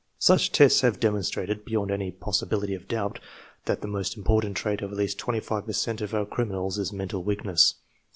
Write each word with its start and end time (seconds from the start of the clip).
Such 0.17 0.51
tests 0.51 0.81
have' 0.81 0.99
demonstrated, 0.99 1.63
beyond 1.63 1.91
any 1.91 2.09
possibility 2.09 2.73
of 2.73 2.87
doubt, 2.87 3.19
that 3.65 3.81
the 3.81 3.87
most 3.87 4.17
important 4.17 4.57
trait 4.57 4.81
of 4.81 4.89
at 4.91 4.97
least 4.97 5.19
25 5.19 5.67
per 5.67 5.73
cent 5.73 6.01
of 6.01 6.15
our 6.15 6.25
criminals 6.25 6.79
is 6.79 6.91
mental 6.91 7.21
weakness. 7.23 7.75